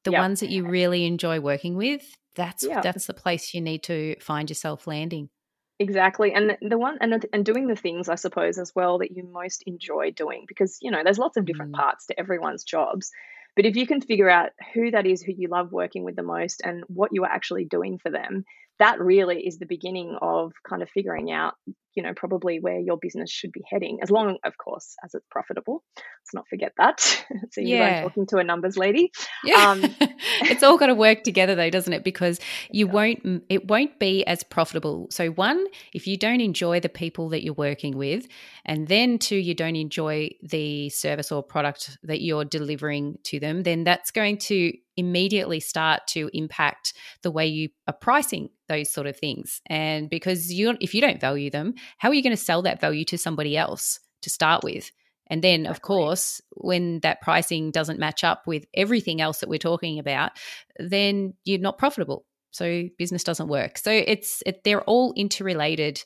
[0.05, 0.21] The yep.
[0.21, 2.83] ones that you really enjoy working with, that's yep.
[2.83, 5.31] that's the place you need to find yourself landing.
[5.79, 6.33] Exactly.
[6.33, 9.63] And the one and and doing the things I suppose as well that you most
[9.67, 11.79] enjoy doing because you know there's lots of different mm.
[11.79, 13.11] parts to everyone's jobs.
[13.57, 16.23] But if you can figure out who that is who you love working with the
[16.23, 18.45] most and what you are actually doing for them,
[18.79, 21.55] that really is the beginning of kind of figuring out
[21.95, 25.27] you know probably where your business should be heading as long of course as it's
[25.31, 25.85] profitable.
[25.95, 27.25] Let's not forget that.
[27.51, 27.99] So yeah.
[27.99, 29.13] i'm talking to a numbers lady.
[29.45, 29.71] Yeah.
[29.71, 29.85] Um,
[30.43, 32.03] it's all got to work together though doesn't it?
[32.03, 35.09] Because you won't it won't be as profitable.
[35.11, 38.27] So one if you don't enjoy the people that you're working with
[38.65, 43.63] and then two you don't enjoy the service or product that you're delivering to them
[43.63, 49.07] then that's going to immediately start to impact the way you are pricing those sort
[49.07, 49.61] of things.
[49.67, 52.81] And because you if you don't value them, how are you going to sell that
[52.81, 54.91] value to somebody else to start with?
[55.29, 59.59] And then, of course, when that pricing doesn't match up with everything else that we're
[59.59, 60.33] talking about,
[60.79, 62.27] then you're not profitable.
[62.51, 63.79] So business doesn't work.
[63.79, 66.05] So it's it, they're all interrelated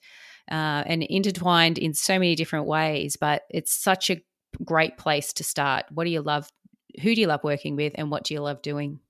[0.51, 3.17] uh, and intertwined in so many different ways.
[3.21, 4.23] But it's such a
[4.65, 5.87] great place to start.
[5.91, 6.49] What do you love
[7.01, 9.01] who do you love working with and what do you love doing?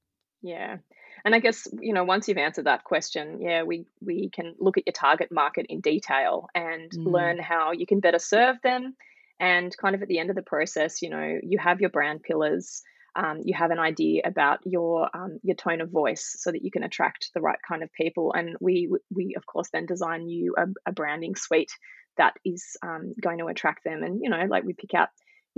[0.42, 0.78] Yeah.
[1.24, 4.78] And I guess, you know, once you've answered that question, yeah, we, we can look
[4.78, 7.06] at your target market in detail and mm.
[7.06, 8.94] learn how you can better serve them.
[9.40, 12.22] And kind of at the end of the process, you know, you have your brand
[12.22, 12.82] pillars.
[13.14, 16.70] Um, you have an idea about your um, your tone of voice so that you
[16.70, 18.32] can attract the right kind of people.
[18.32, 21.72] And we we of course then design you a, a branding suite
[22.16, 24.02] that is um, going to attract them.
[24.02, 25.08] And you know, like we pick out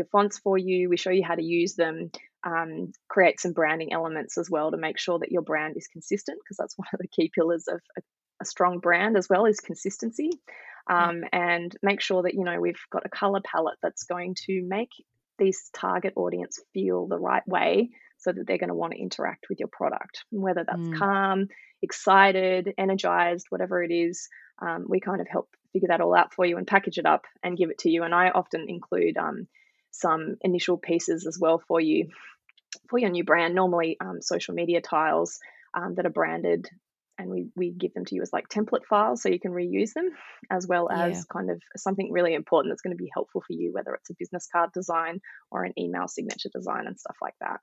[0.00, 0.88] your fonts for you.
[0.88, 2.10] We show you how to use them,
[2.44, 6.38] um, create some branding elements as well to make sure that your brand is consistent
[6.42, 8.02] because that's one of the key pillars of a,
[8.42, 10.30] a strong brand as well is consistency.
[10.88, 14.62] um, and make sure that you know we've got a color palette that's going to
[14.66, 14.90] make
[15.38, 19.46] this target audience feel the right way so that they're going to want to interact
[19.48, 20.98] with your product whether that's mm.
[20.98, 21.46] calm
[21.82, 24.28] excited energized whatever it is
[24.60, 27.24] um, we kind of help figure that all out for you and package it up
[27.42, 29.46] and give it to you and i often include um,
[29.90, 32.08] some initial pieces as well for you
[32.88, 35.38] for your new brand normally um, social media tiles
[35.74, 36.68] um, that are branded
[37.18, 39.92] and we, we give them to you as like template files so you can reuse
[39.92, 40.10] them
[40.50, 41.22] as well as yeah.
[41.32, 44.14] kind of something really important that's going to be helpful for you whether it's a
[44.18, 47.60] business card design or an email signature design and stuff like that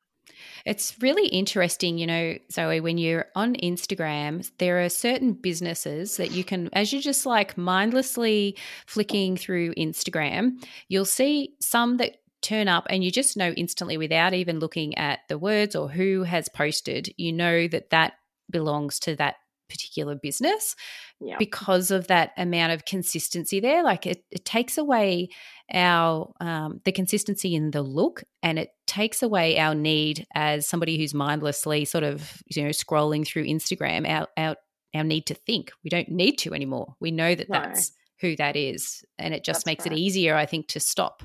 [0.65, 6.31] it's really interesting, you know, Zoe, when you're on Instagram, there are certain businesses that
[6.31, 12.67] you can, as you're just like mindlessly flicking through Instagram, you'll see some that turn
[12.67, 16.49] up and you just know instantly without even looking at the words or who has
[16.49, 18.13] posted, you know that that
[18.49, 19.35] belongs to that
[19.69, 20.75] particular business
[21.19, 21.36] yeah.
[21.38, 25.30] because of that amount of consistency there like it, it takes away
[25.73, 30.97] our um, the consistency in the look and it takes away our need as somebody
[30.97, 34.56] who's mindlessly sort of you know scrolling through instagram our our,
[34.95, 37.60] our need to think we don't need to anymore we know that no.
[37.60, 39.93] that's who that is and it just that's makes right.
[39.93, 41.23] it easier i think to stop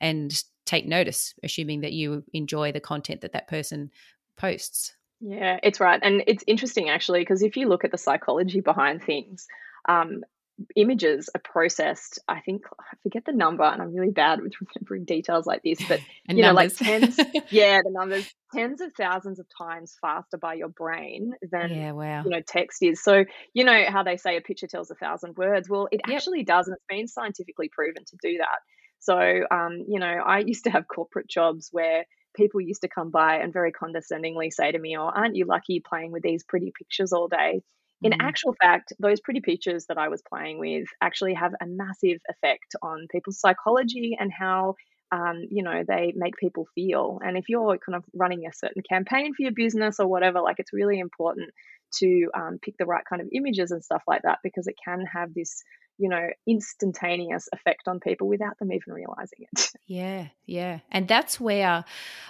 [0.00, 3.90] and take notice assuming that you enjoy the content that that person
[4.36, 6.00] posts yeah, it's right.
[6.02, 9.46] And it's interesting actually, because if you look at the psychology behind things,
[9.88, 10.22] um,
[10.74, 12.18] images are processed.
[12.28, 15.78] I think I forget the number, and I'm really bad with remembering details like this,
[15.86, 17.18] but you know, like tens,
[17.50, 22.24] yeah, the numbers, tens of thousands of times faster by your brain than yeah, wow.
[22.24, 23.02] you know text is.
[23.02, 25.68] So you know how they say a picture tells a thousand words.
[25.68, 26.16] Well, it yep.
[26.16, 28.58] actually does, and it's been scientifically proven to do that.
[29.00, 29.16] So,
[29.50, 32.04] um, you know, I used to have corporate jobs where
[32.38, 35.80] people used to come by and very condescendingly say to me, Oh, aren't you lucky
[35.86, 37.60] playing with these pretty pictures all day?
[38.02, 38.16] In mm.
[38.20, 42.76] actual fact, those pretty pictures that I was playing with actually have a massive effect
[42.80, 44.76] on people's psychology and how
[45.10, 47.18] um, you know they make people feel.
[47.24, 50.56] And if you're kind of running a certain campaign for your business or whatever, like
[50.58, 51.50] it's really important
[51.96, 55.04] to um, pick the right kind of images and stuff like that because it can
[55.12, 55.62] have this
[55.98, 59.70] you know, instantaneous effect on people without them even realizing it.
[59.86, 60.80] Yeah, yeah.
[60.90, 61.84] And that's where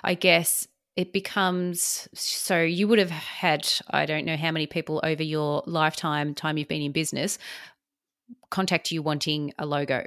[0.05, 5.01] I guess it becomes so you would have had, I don't know how many people
[5.05, 7.39] over your lifetime, time you've been in business,
[8.51, 10.05] contact you wanting a logo.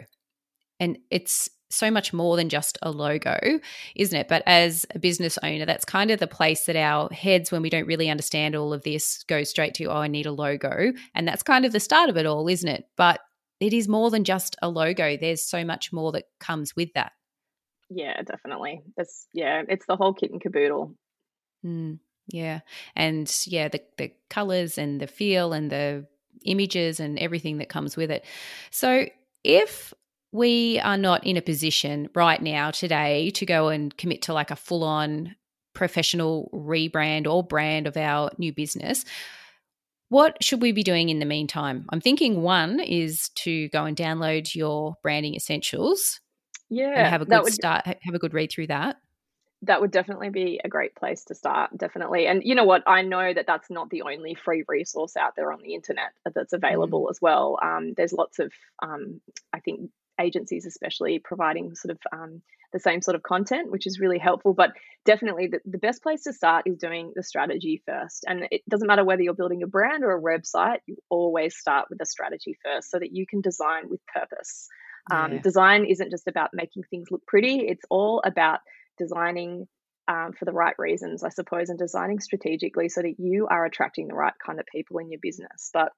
[0.79, 3.37] And it's so much more than just a logo,
[3.95, 4.27] isn't it?
[4.27, 7.69] But as a business owner, that's kind of the place that our heads, when we
[7.69, 10.91] don't really understand all of this, go straight to, oh, I need a logo.
[11.15, 12.85] And that's kind of the start of it all, isn't it?
[12.97, 13.19] But
[13.61, 15.15] it is more than just a logo.
[15.15, 17.13] There's so much more that comes with that.
[17.89, 18.81] Yeah, definitely.
[18.97, 20.95] It's yeah, it's the whole kit and caboodle.
[21.65, 22.61] Mm, yeah,
[22.95, 26.07] and yeah, the the colors and the feel and the
[26.43, 28.25] images and everything that comes with it.
[28.71, 29.05] So
[29.43, 29.93] if
[30.31, 34.49] we are not in a position right now today to go and commit to like
[34.49, 35.35] a full on
[35.73, 39.05] professional rebrand or brand of our new business,
[40.11, 41.85] what should we be doing in the meantime?
[41.87, 46.19] I'm thinking one is to go and download your branding essentials.
[46.69, 46.89] Yeah.
[46.89, 48.97] And have a good would, start, have a good read through that.
[49.61, 52.27] That would definitely be a great place to start, definitely.
[52.27, 52.83] And you know what?
[52.85, 56.51] I know that that's not the only free resource out there on the internet that's
[56.51, 57.09] available mm.
[57.09, 57.57] as well.
[57.63, 58.51] Um, there's lots of,
[58.83, 59.21] um,
[59.53, 59.91] I think,
[60.21, 62.41] agencies, especially providing sort of um,
[62.73, 64.53] the same sort of content, which is really helpful.
[64.53, 64.71] But
[65.05, 68.25] definitely the, the best place to start is doing the strategy first.
[68.27, 71.87] And it doesn't matter whether you're building a brand or a website, you always start
[71.89, 74.67] with the strategy first so that you can design with purpose.
[75.09, 78.59] Um, Design isn't just about making things look pretty, it's all about
[78.97, 79.67] designing
[80.07, 84.07] um, for the right reasons, I suppose, and designing strategically so that you are attracting
[84.07, 85.69] the right kind of people in your business.
[85.73, 85.91] But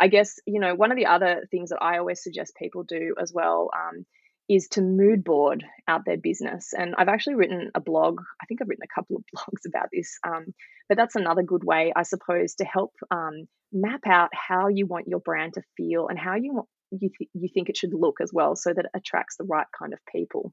[0.00, 3.14] I guess, you know, one of the other things that I always suggest people do
[3.20, 4.06] as well um,
[4.48, 6.72] is to mood board out their business.
[6.76, 9.88] And I've actually written a blog, I think I've written a couple of blogs about
[9.92, 10.46] this, um,
[10.88, 15.06] but that's another good way, I suppose, to help um, map out how you want
[15.06, 16.68] your brand to feel and how you want.
[16.92, 19.66] You, th- you think it should look as well so that it attracts the right
[19.78, 20.52] kind of people.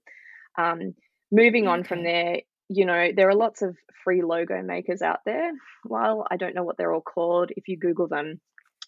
[0.59, 0.93] Um,
[1.31, 5.51] moving on from there, you know, there are lots of free logo makers out there.
[5.83, 8.39] While I don't know what they're all called, if you Google them,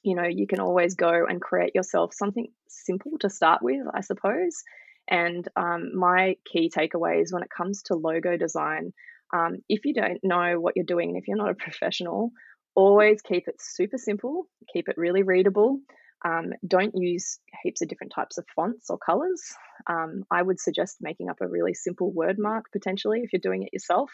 [0.03, 4.01] you know, you can always go and create yourself something simple to start with, I
[4.01, 4.63] suppose.
[5.09, 8.93] And um, my key takeaways when it comes to logo design,
[9.33, 12.31] um, if you don't know what you're doing and if you're not a professional,
[12.75, 15.79] always keep it super simple, keep it really readable.
[16.25, 19.41] Um, don't use heaps of different types of fonts or colors.
[19.87, 23.63] Um, I would suggest making up a really simple word mark potentially if you're doing
[23.63, 24.11] it yourself.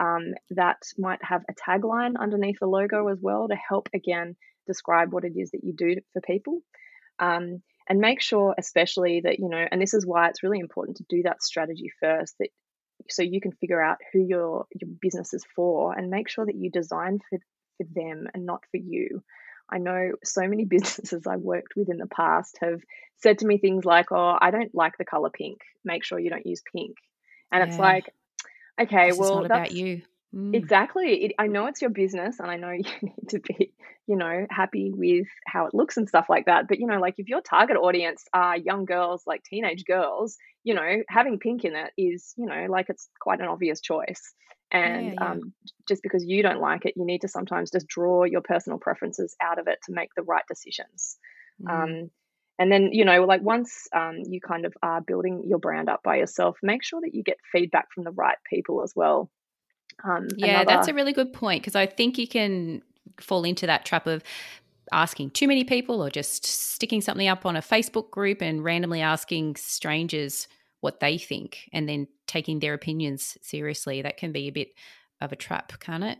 [0.00, 5.12] Um, that might have a tagline underneath the logo as well to help again describe
[5.12, 6.60] what it is that you do for people.
[7.18, 10.98] Um, and make sure, especially that, you know, and this is why it's really important
[10.98, 12.48] to do that strategy first, that
[13.10, 16.54] so you can figure out who your your business is for and make sure that
[16.54, 17.38] you design for,
[17.76, 19.22] for them and not for you.
[19.68, 22.80] I know so many businesses I've worked with in the past have
[23.18, 25.58] said to me things like, "Oh, I don't like the color pink.
[25.84, 26.96] Make sure you don't use pink."
[27.50, 27.68] And yeah.
[27.68, 28.10] it's like,
[28.80, 30.02] okay, this well, that's about you.
[30.34, 30.54] Mm.
[30.54, 31.24] Exactly.
[31.24, 33.72] It, I know it's your business and I know you need to be,
[34.06, 36.68] you know, happy with how it looks and stuff like that.
[36.68, 40.74] But, you know, like if your target audience are young girls, like teenage girls, you
[40.74, 44.32] know, having pink in it is, you know, like it's quite an obvious choice.
[44.70, 45.30] And yeah, yeah.
[45.32, 45.52] Um,
[45.86, 49.36] just because you don't like it, you need to sometimes just draw your personal preferences
[49.40, 51.18] out of it to make the right decisions.
[51.62, 51.70] Mm.
[51.70, 52.10] Um,
[52.58, 56.02] and then, you know, like once um, you kind of are building your brand up
[56.02, 59.30] by yourself, make sure that you get feedback from the right people as well.
[60.04, 60.64] Um, yeah, another...
[60.66, 62.82] that's a really good point because I think you can
[63.20, 64.22] fall into that trap of
[64.92, 69.00] asking too many people or just sticking something up on a Facebook group and randomly
[69.00, 70.48] asking strangers
[70.80, 74.02] what they think and then taking their opinions seriously.
[74.02, 74.68] That can be a bit
[75.20, 76.18] of a trap, can't it?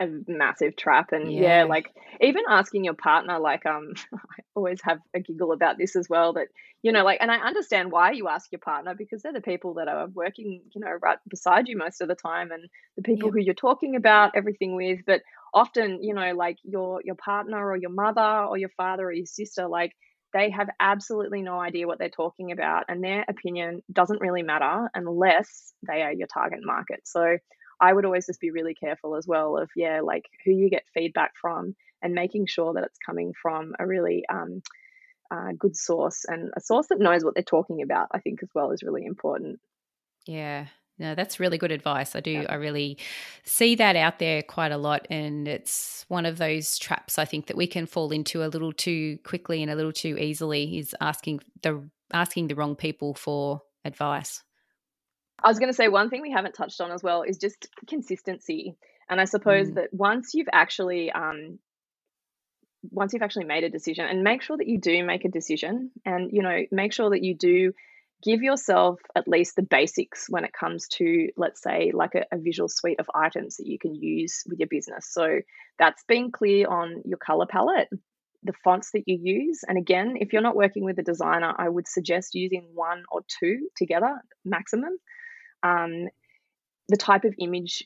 [0.00, 1.58] A massive trap and yeah.
[1.58, 1.64] yeah.
[1.64, 6.08] like even asking your partner like um i always have a giggle about this as
[6.08, 6.48] well that
[6.82, 9.74] you know like and i understand why you ask your partner because they're the people
[9.74, 13.30] that are working you know right beside you most of the time and the people
[13.30, 17.76] who you're talking about everything with but often you know like your your partner or
[17.76, 19.92] your mother or your father or your sister like
[20.32, 24.90] they have absolutely no idea what they're talking about and their opinion doesn't really matter
[24.92, 27.38] unless they are your target market so
[27.80, 30.84] I would always just be really careful as well of, yeah, like who you get
[30.92, 34.62] feedback from and making sure that it's coming from a really um,
[35.30, 38.50] uh, good source and a source that knows what they're talking about, I think, as
[38.54, 39.60] well is really important.
[40.26, 40.66] Yeah.
[40.98, 42.14] No, that's really good advice.
[42.14, 42.30] I do.
[42.30, 42.46] Yeah.
[42.48, 42.98] I really
[43.42, 47.46] see that out there quite a lot, and it's one of those traps I think
[47.46, 50.78] that we can fall into a little too quickly and a little too easily.
[50.78, 54.44] Is asking the asking the wrong people for advice.
[55.42, 57.68] I was going to say one thing we haven't touched on as well is just
[57.86, 58.76] consistency.
[59.08, 59.74] And I suppose mm.
[59.74, 61.58] that once you've actually um,
[62.90, 65.90] once you've actually made a decision and make sure that you do make a decision
[66.04, 67.72] and you know make sure that you do
[68.22, 72.38] give yourself at least the basics when it comes to let's say like a, a,
[72.38, 75.40] visual suite of items that you can use with your business so
[75.78, 77.88] that's being clear on your color palette
[78.42, 81.68] the fonts that you use and again if you're not working with a designer i
[81.68, 84.96] would suggest using one or two together maximum
[85.64, 86.08] um,
[86.88, 87.84] the type of image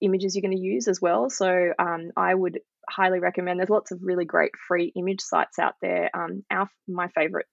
[0.00, 1.28] images you're going to use as well.
[1.28, 3.58] So um, I would highly recommend.
[3.58, 6.10] There's lots of really great free image sites out there.
[6.14, 7.46] Um, our my favorite,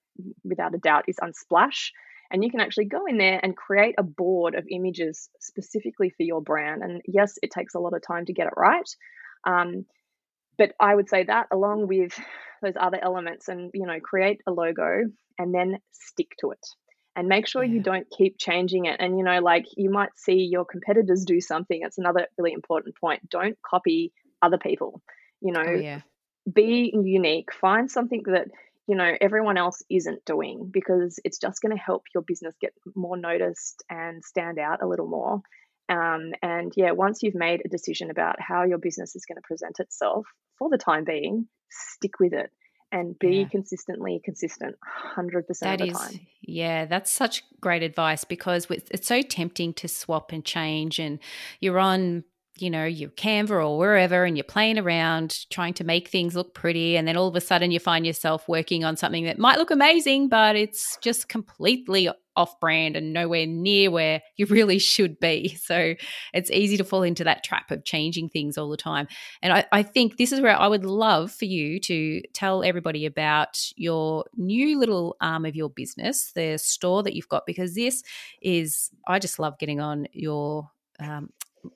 [0.43, 1.89] without a doubt, is Unsplash,
[2.31, 6.23] and you can actually go in there and create a board of images specifically for
[6.23, 6.83] your brand.
[6.83, 8.89] And yes, it takes a lot of time to get it right.
[9.45, 9.85] Um,
[10.57, 12.17] but I would say that along with
[12.61, 15.01] those other elements, and you know, create a logo
[15.37, 16.65] and then stick to it
[17.15, 17.73] and make sure yeah.
[17.73, 18.97] you don't keep changing it.
[18.99, 21.79] And, you know, like you might see your competitors do something.
[21.81, 23.29] It's another really important point.
[23.29, 25.01] Don't copy other people,
[25.41, 26.01] you know, oh, yeah.
[26.51, 28.47] be unique, find something that,
[28.87, 32.73] you know, everyone else isn't doing because it's just going to help your business get
[32.95, 35.41] more noticed and stand out a little more.
[35.87, 39.47] Um, and yeah, once you've made a decision about how your business is going to
[39.47, 40.25] present itself
[40.57, 42.51] for the time being, stick with it
[42.95, 43.47] and be yeah.
[43.49, 44.75] consistently consistent
[45.17, 46.19] 100% that of the is, time.
[46.41, 51.19] Yeah, that's such great advice because it's so tempting to swap and change and
[51.59, 52.23] you're on
[52.57, 56.53] you know, your Canva or wherever, and you're playing around trying to make things look
[56.53, 56.95] pretty.
[56.95, 59.71] And then all of a sudden you find yourself working on something that might look
[59.71, 65.55] amazing, but it's just completely off brand and nowhere near where you really should be.
[65.55, 65.95] So
[66.33, 69.07] it's easy to fall into that trap of changing things all the time.
[69.41, 73.05] And I, I think this is where I would love for you to tell everybody
[73.05, 78.03] about your new little arm of your business, the store that you've got, because this
[78.41, 80.69] is, I just love getting on your
[80.99, 81.29] um,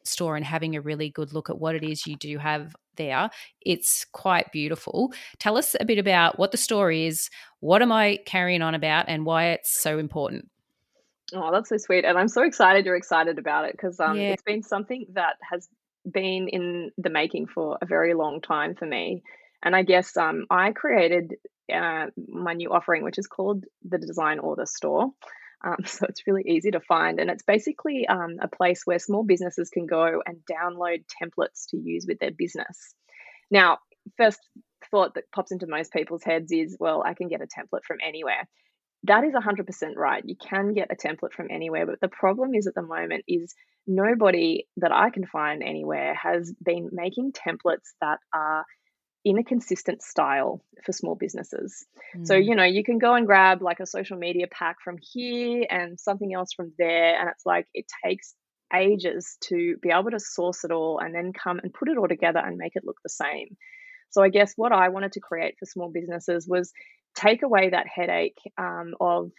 [0.04, 3.30] store and having a really good look at what it is you do have there.
[3.62, 5.14] It's quite beautiful.
[5.40, 9.06] Tell us a bit about what the store is, what am I carrying on about,
[9.08, 10.50] and why it's so important.
[11.34, 12.06] Oh, that's so sweet.
[12.06, 14.30] And I'm so excited you're excited about it because um, yeah.
[14.30, 15.68] it's been something that has
[16.10, 19.24] been in the making for a very long time for me.
[19.62, 21.36] And I guess um, I created
[21.74, 25.12] uh, my new offering, which is called the Design Order Store.
[25.64, 27.20] Um, so it's really easy to find.
[27.20, 31.78] And it's basically um, a place where small businesses can go and download templates to
[31.78, 32.94] use with their business.
[33.52, 33.80] Now,
[34.18, 34.40] first
[34.92, 37.98] thought that pops into most people's heads is, well, I can get a template from
[38.06, 38.48] anywhere.
[39.04, 40.24] That is 100% right.
[40.26, 43.54] You can get a template from anywhere, but the problem is at the moment is
[43.88, 48.66] nobody that I can find anywhere has been making templates that are
[49.30, 51.86] in a consistent style for small businesses.
[52.18, 52.26] Mm.
[52.26, 55.68] So, you know, you can go and grab like a social media pack from here
[55.70, 57.20] and something else from there.
[57.20, 58.34] And it's like it takes
[58.74, 62.08] ages to be able to source it all and then come and put it all
[62.08, 63.56] together and make it look the same.
[64.10, 66.72] So, I guess what I wanted to create for small businesses was
[67.14, 69.30] take away that headache um, of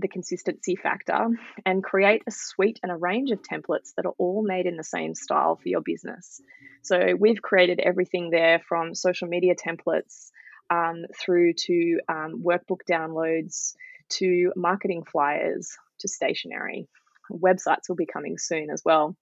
[0.00, 1.28] the consistency factor
[1.64, 4.84] and create a suite and a range of templates that are all made in the
[4.84, 6.40] same style for your business.
[6.82, 10.30] So we've created everything there from social media templates
[10.70, 13.74] um, through to um, workbook downloads
[14.10, 16.88] to marketing flyers to stationery.
[17.30, 19.16] Websites will be coming soon as well.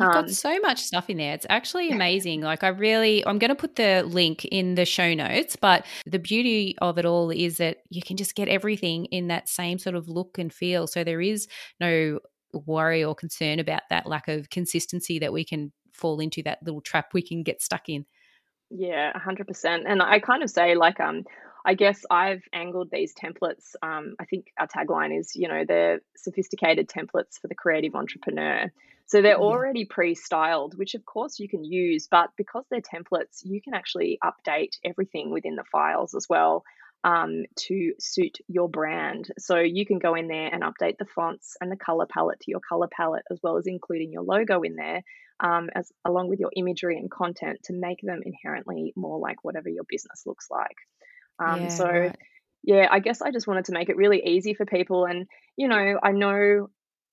[0.00, 1.34] You've got um, so much stuff in there.
[1.34, 2.42] It's actually amazing.
[2.42, 6.20] Like, I really, I'm going to put the link in the show notes, but the
[6.20, 9.96] beauty of it all is that you can just get everything in that same sort
[9.96, 10.86] of look and feel.
[10.86, 11.48] So there is
[11.80, 12.20] no
[12.52, 16.80] worry or concern about that lack of consistency that we can fall into that little
[16.80, 18.06] trap we can get stuck in.
[18.70, 19.82] Yeah, 100%.
[19.86, 21.24] And I kind of say, like, um,
[21.68, 23.74] I guess I've angled these templates.
[23.82, 28.72] Um, I think our tagline is, you know, they're sophisticated templates for the creative entrepreneur.
[29.04, 33.40] So they're already pre styled, which of course you can use, but because they're templates,
[33.44, 36.64] you can actually update everything within the files as well
[37.04, 39.30] um, to suit your brand.
[39.38, 42.50] So you can go in there and update the fonts and the color palette to
[42.50, 45.02] your color palette, as well as including your logo in there,
[45.40, 49.68] um, as along with your imagery and content to make them inherently more like whatever
[49.68, 50.76] your business looks like.
[51.40, 51.86] Um, yeah, so.
[51.86, 52.16] Right
[52.64, 55.06] yeah, I guess I just wanted to make it really easy for people.
[55.06, 55.26] And,
[55.56, 56.68] you know, I know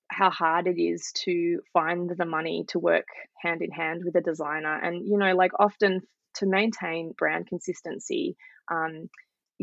[0.08, 3.06] how hard it is to find the money to work
[3.42, 4.78] hand in hand with a designer.
[4.78, 6.02] And, you know, like often
[6.34, 8.36] to maintain brand consistency,
[8.70, 9.08] um,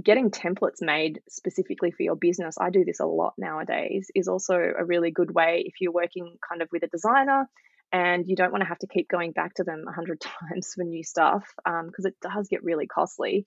[0.03, 4.55] getting templates made specifically for your business, I do this a lot nowadays, is also
[4.55, 7.47] a really good way if you're working kind of with a designer
[7.91, 10.71] and you don't want to have to keep going back to them a hundred times
[10.73, 13.45] for new stuff because um, it does get really costly.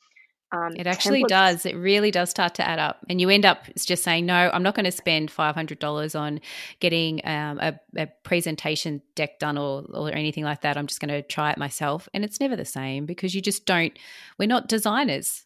[0.53, 1.29] Um, it actually templates.
[1.29, 1.67] does.
[1.67, 3.05] It really does start to add up.
[3.11, 6.41] And you end up just saying, no, I'm not going to spend $500 on
[6.79, 10.77] getting um, a, a, presentation deck done or, or anything like that.
[10.77, 12.09] I'm just going to try it myself.
[12.15, 13.99] And it's never the same because you just don't,
[14.39, 15.45] we're not designers.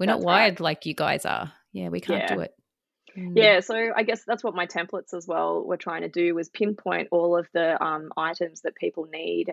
[0.00, 0.60] We're that's not wired right.
[0.60, 1.52] like you guys are.
[1.72, 2.34] Yeah, we can't yeah.
[2.34, 2.54] do it.
[3.16, 3.32] Mm.
[3.36, 6.48] Yeah, so I guess that's what my templates as well were trying to do was
[6.48, 9.52] pinpoint all of the um, items that people need.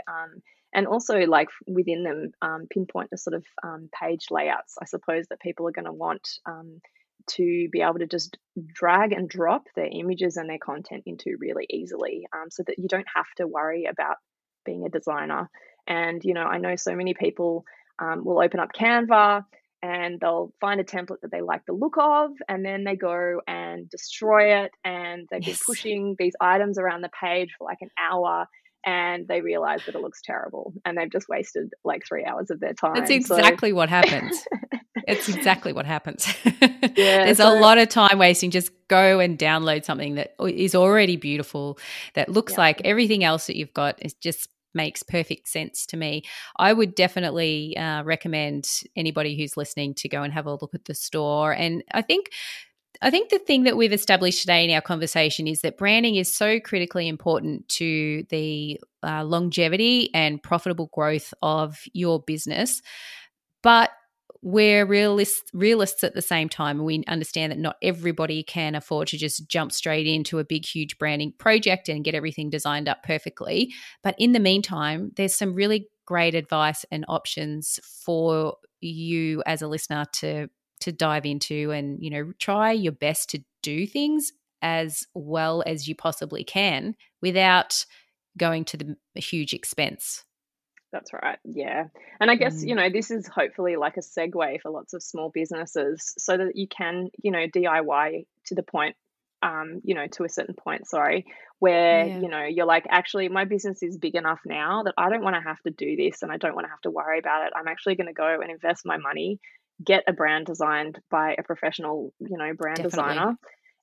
[0.73, 5.27] And also like within them um, pinpoint the sort of um, page layouts i suppose
[5.29, 6.79] that people are going to want um,
[7.27, 8.37] to be able to just
[8.73, 12.87] drag and drop their images and their content into really easily um, so that you
[12.87, 14.17] don't have to worry about
[14.65, 15.49] being a designer
[15.87, 17.63] and you know i know so many people
[17.99, 19.43] um, will open up canva
[19.83, 23.41] and they'll find a template that they like the look of and then they go
[23.47, 25.57] and destroy it and they've yes.
[25.57, 28.47] been pushing these items around the page for like an hour
[28.85, 32.59] and they realize that it looks terrible and they've just wasted like three hours of
[32.59, 32.95] their time.
[32.95, 33.75] That's exactly so.
[33.75, 34.43] what happens.
[35.07, 36.27] it's exactly what happens.
[36.61, 38.51] yeah, There's so, a lot of time wasting.
[38.51, 41.77] Just go and download something that is already beautiful,
[42.15, 42.59] that looks yeah.
[42.59, 44.01] like everything else that you've got.
[44.01, 46.23] It just makes perfect sense to me.
[46.57, 50.85] I would definitely uh, recommend anybody who's listening to go and have a look at
[50.85, 51.53] the store.
[51.53, 52.31] And I think
[53.01, 56.33] I think the thing that we've established today in our conversation is that branding is
[56.33, 62.81] so critically important to the uh, longevity and profitable growth of your business.
[63.63, 63.91] But
[64.43, 66.77] we're realists, realists at the same time.
[66.77, 70.65] And we understand that not everybody can afford to just jump straight into a big,
[70.65, 73.71] huge branding project and get everything designed up perfectly.
[74.03, 79.67] But in the meantime, there's some really great advice and options for you as a
[79.67, 80.49] listener to
[80.81, 85.87] to dive into and, you know, try your best to do things as well as
[85.87, 87.85] you possibly can without
[88.37, 90.23] going to the huge expense.
[90.91, 91.39] That's right.
[91.45, 91.85] Yeah.
[92.19, 92.67] And I guess, mm.
[92.67, 96.55] you know, this is hopefully like a segue for lots of small businesses so that
[96.55, 98.95] you can, you know, DIY to the point,
[99.41, 101.25] um, you know, to a certain point, sorry,
[101.59, 102.19] where, yeah.
[102.19, 105.35] you know, you're like, actually, my business is big enough now that I don't want
[105.37, 107.53] to have to do this and I don't want to have to worry about it.
[107.55, 109.39] I'm actually going to go and invest my money
[109.83, 113.13] get a brand designed by a professional, you know, brand Definitely.
[113.13, 113.35] designer.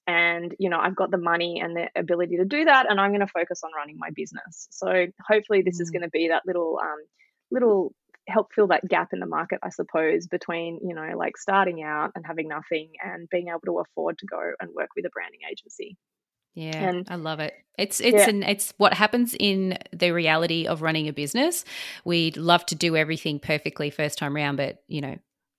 [0.07, 2.91] And, you know, I've got the money and the ability to do that.
[2.91, 4.69] And I'm going to focus on running my business.
[4.71, 5.83] So hopefully this mm.
[5.83, 6.99] is going to be that little, um,
[7.51, 7.93] little
[8.27, 12.13] help fill that gap in the market, I suppose, between, you know, like starting out
[12.15, 15.41] and having nothing and being able to afford to go and work with a branding
[15.51, 15.97] agency.
[16.55, 17.55] Yeah, and, I love it.
[17.79, 18.31] It's it's yeah.
[18.31, 21.65] an it's what happens in the reality of running a business.
[22.05, 25.19] We'd love to do everything perfectly first time round, but you know,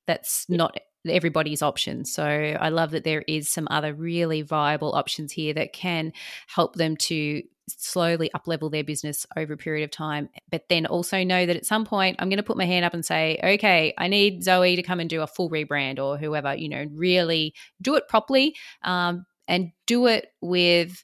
[0.09, 0.75] that's not
[1.07, 2.03] everybody's option.
[2.03, 6.13] So I love that there is some other really viable options here that can
[6.47, 10.87] help them to slowly up level their business over a period of time, but then
[10.87, 13.39] also know that at some point I'm going to put my hand up and say,
[13.43, 16.87] okay, I need Zoe to come and do a full rebrand or whoever, you know,
[16.91, 21.03] really do it properly um, and do it with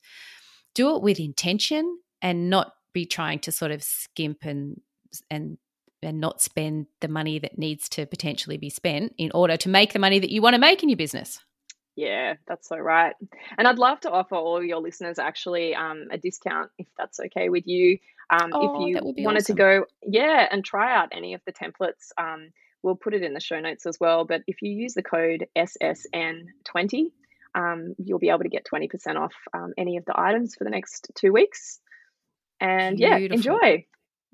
[0.74, 4.82] do it with intention and not be trying to sort of skimp and
[5.30, 5.60] and
[6.02, 9.94] and not spend the money that needs to potentially be spent in order to make
[9.94, 11.40] the money that you want to make in your business.
[11.96, 13.16] Yeah, that's so right.
[13.58, 17.50] And I'd love to offer all your listeners actually um, a discount if that's okay
[17.50, 18.00] with you.
[18.30, 19.56] Um, oh, if you wanted awesome.
[19.56, 22.50] to go, yeah, and try out any of the templates, um,
[22.84, 24.26] we'll put it in the show notes as well.
[24.26, 27.12] But if you use the code SSN20,
[27.56, 30.70] um, you'll be able to get 20% off um, any of the items for the
[30.70, 31.80] next two weeks.
[32.60, 33.20] And Beautiful.
[33.20, 33.86] yeah, enjoy.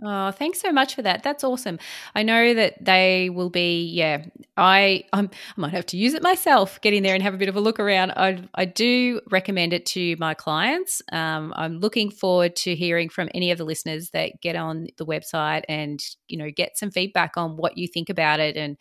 [0.04, 1.22] Oh, thanks so much for that.
[1.22, 1.78] That's awesome.
[2.16, 4.26] I know that they will be, yeah,
[4.58, 7.38] I I'm, i might have to use it myself, get in there and have a
[7.38, 8.12] bit of a look around.
[8.14, 11.04] I, I do recommend it to my clients.
[11.12, 15.06] Um, I'm looking forward to hearing from any of the listeners that get on the
[15.06, 18.78] website and, you know, get some feedback on what you think about it and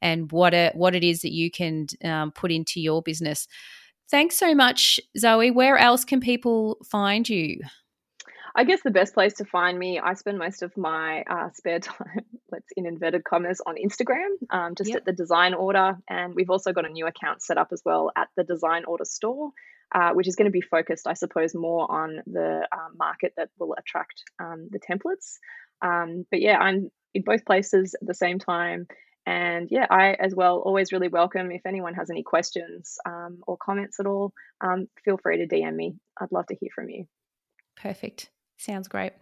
[0.00, 3.48] and what it, what it is that you can um, put into your business.
[4.10, 5.50] Thanks so much, Zoe.
[5.50, 7.60] Where else can people find you?
[8.54, 11.78] I guess the best place to find me, I spend most of my uh, spare
[11.80, 14.98] time, let's in inverted commas, on Instagram, um, just yep.
[14.98, 15.96] at the Design Order.
[16.08, 19.04] And we've also got a new account set up as well at the Design Order
[19.04, 19.50] store,
[19.94, 23.48] uh, which is going to be focused, I suppose, more on the uh, market that
[23.58, 25.38] will attract um, the templates.
[25.80, 28.86] Um, but yeah, I'm in both places at the same time.
[29.24, 33.56] And yeah, I as well always really welcome if anyone has any questions um, or
[33.56, 34.32] comments at all.
[34.60, 35.94] Um, feel free to DM me.
[36.20, 37.06] I'd love to hear from you.
[37.76, 38.30] Perfect.
[38.62, 39.12] Sounds great.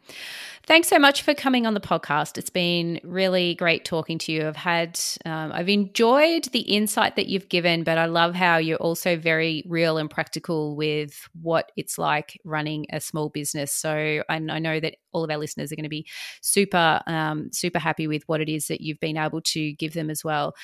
[0.65, 2.37] Thanks so much for coming on the podcast.
[2.37, 4.47] It's been really great talking to you.
[4.47, 8.77] I've had, um, I've enjoyed the insight that you've given, but I love how you're
[8.77, 13.73] also very real and practical with what it's like running a small business.
[13.73, 13.91] So
[14.29, 16.07] I, I know that all of our listeners are going to be
[16.43, 20.11] super, um, super happy with what it is that you've been able to give them
[20.11, 20.55] as well.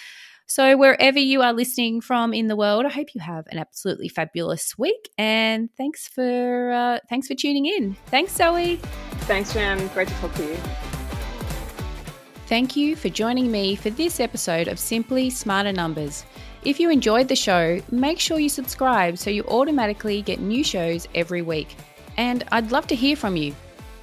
[0.48, 4.08] So, wherever you are listening from in the world, I hope you have an absolutely
[4.08, 5.10] fabulous week.
[5.18, 7.96] And thanks for uh, thanks for tuning in.
[8.06, 8.76] Thanks, Zoe.
[9.26, 9.88] Thanks, Jen.
[9.88, 10.56] Great to talk to you.
[12.46, 16.24] Thank you for joining me for this episode of Simply Smarter Numbers.
[16.64, 21.08] If you enjoyed the show, make sure you subscribe so you automatically get new shows
[21.12, 21.74] every week.
[22.16, 23.52] And I'd love to hear from you.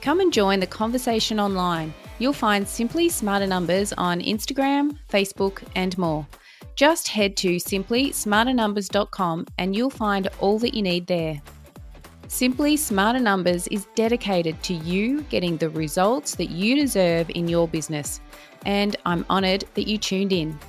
[0.04, 1.94] Come and join the conversation online.
[2.20, 6.28] You'll find Simply Smarter Numbers on Instagram, Facebook, and more.
[6.76, 11.42] Just head to simplysmarternumbers.com and you'll find all that you need there.
[12.28, 17.70] Simply Smarter Numbers is dedicated to you getting the results that you deserve in your
[17.70, 18.20] business,
[18.66, 20.60] and I'm honoured that you tuned in.